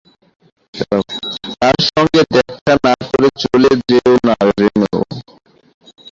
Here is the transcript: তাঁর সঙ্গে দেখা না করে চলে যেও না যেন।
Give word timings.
তাঁর 1.53 1.77
সঙ্গে 1.89 2.21
দেখা 2.33 2.73
না 2.85 2.93
করে 3.09 3.29
চলে 3.41 3.71
যেও 3.89 4.13
না 4.27 4.35
যেন। 4.57 4.81